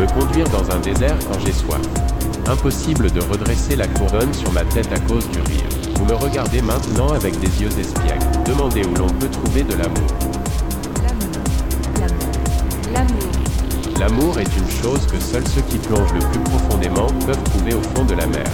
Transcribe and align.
Me 0.00 0.06
conduire 0.06 0.48
dans 0.48 0.68
un 0.74 0.80
désert 0.80 1.16
quand 1.30 1.38
j'ai 1.44 1.52
soif. 1.52 1.80
Impossible 2.48 3.12
de 3.12 3.20
redresser 3.20 3.76
la 3.76 3.86
couronne 3.86 4.34
sur 4.34 4.50
ma 4.50 4.64
tête 4.64 4.90
à 4.92 4.98
cause 4.98 5.28
du 5.30 5.38
rire. 5.40 5.68
Vous 5.96 6.04
me 6.04 6.14
regardez 6.14 6.60
maintenant 6.62 7.10
avec 7.10 7.38
des 7.38 7.62
yeux 7.62 7.70
espiègles. 7.78 8.26
Demandez 8.44 8.82
où 8.84 8.94
l'on 8.96 9.06
peut 9.06 9.28
trouver 9.28 9.62
de 9.62 9.74
l'amour. 9.74 10.08
L'amour. 11.00 12.18
L'amour. 12.92 13.34
L'amour 14.00 14.38
est 14.40 14.56
une 14.56 14.70
chose 14.82 15.06
que 15.06 15.20
seuls 15.20 15.46
ceux 15.46 15.62
qui 15.62 15.78
plongent 15.78 16.12
le 16.12 16.26
plus 16.26 16.40
profondément 16.40 17.06
peuvent 17.24 17.44
trouver 17.44 17.74
au 17.74 17.82
fond 17.94 18.04
de 18.04 18.14
la 18.14 18.26
mer. 18.26 18.46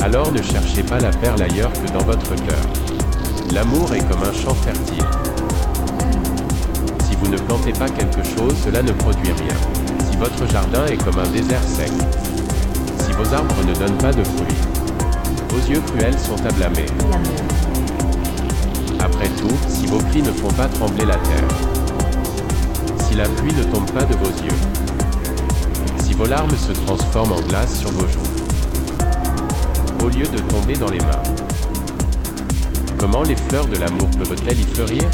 Alors 0.00 0.32
ne 0.32 0.42
cherchez 0.42 0.82
pas 0.82 0.98
la 0.98 1.10
perle 1.10 1.42
ailleurs 1.42 1.72
que 1.72 1.92
dans 1.92 2.04
votre 2.04 2.34
cœur. 2.34 2.64
L'amour 3.52 3.94
est 3.94 4.06
comme 4.10 4.24
un 4.24 4.32
champ 4.32 4.54
fertile. 4.54 5.06
Si 7.08 7.16
vous 7.16 7.28
ne 7.28 7.38
plantez 7.38 7.72
pas 7.72 7.88
quelque 7.88 8.24
chose, 8.24 8.54
cela 8.64 8.82
ne 8.82 8.92
produit 8.92 9.32
rien. 9.32 9.97
Votre 10.18 10.50
jardin 10.50 10.84
est 10.86 10.96
comme 10.96 11.18
un 11.18 11.28
désert 11.28 11.62
sec. 11.62 11.92
Si 12.98 13.12
vos 13.12 13.32
arbres 13.32 13.54
ne 13.66 13.74
donnent 13.74 13.98
pas 13.98 14.12
de 14.12 14.24
fruits. 14.24 14.56
Vos 15.50 15.72
yeux 15.72 15.80
cruels 15.80 16.18
sont 16.18 16.44
à 16.44 16.50
blâmer. 16.50 16.86
Après 18.98 19.28
tout, 19.28 19.56
si 19.68 19.86
vos 19.86 19.98
cris 19.98 20.22
ne 20.22 20.32
font 20.32 20.50
pas 20.50 20.66
trembler 20.66 21.04
la 21.04 21.14
terre. 21.14 21.48
Si 23.08 23.14
la 23.14 23.28
pluie 23.28 23.54
ne 23.54 23.62
tombe 23.62 23.88
pas 23.92 24.04
de 24.04 24.16
vos 24.16 24.44
yeux. 24.44 24.58
Si 26.04 26.14
vos 26.14 26.26
larmes 26.26 26.56
se 26.56 26.72
transforment 26.72 27.32
en 27.32 27.40
glace 27.42 27.78
sur 27.78 27.90
vos 27.92 28.08
joues. 28.08 28.18
Au 30.04 30.08
lieu 30.08 30.26
de 30.26 30.38
tomber 30.50 30.74
dans 30.74 30.90
les 30.90 31.00
mains. 31.00 31.22
Comment 32.98 33.22
les 33.22 33.36
fleurs 33.36 33.66
de 33.66 33.76
l'amour 33.76 34.08
peuvent-elles 34.18 34.60
y 34.60 34.64
fleurir? 34.64 35.04